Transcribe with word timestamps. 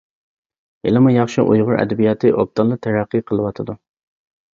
ھېلىمۇ 0.85 1.11
ياخشى 1.15 1.43
ئۇيغۇر 1.43 1.77
ئەدەبىياتى 1.81 2.31
ئوبدانلا 2.37 2.79
تەرەققىي 2.87 3.23
قىلىۋاتىدۇ. 3.29 3.77